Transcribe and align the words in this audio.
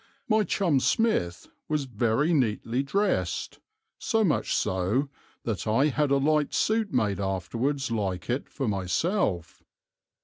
My 0.27 0.43
chum 0.43 0.79
Smith 0.79 1.47
was 1.69 1.83
very 1.85 2.33
neatly 2.33 2.81
dressed, 2.81 3.59
so 3.99 4.23
much 4.23 4.51
so 4.51 5.09
that 5.43 5.67
I 5.67 5.89
had 5.89 6.09
a 6.09 6.17
light 6.17 6.55
suit 6.55 6.91
made 6.91 7.19
afterwards 7.19 7.91
like 7.91 8.27
it 8.27 8.49
for 8.49 8.67
myself. 8.67 9.61